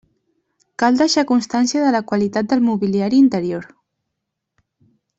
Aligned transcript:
Cal 0.83 0.95
deixar 1.01 1.23
constància 1.33 1.83
de 1.85 1.91
la 1.97 2.03
qualitat 2.13 2.49
del 2.55 2.65
mobiliari 2.73 3.23
interior. 3.29 3.71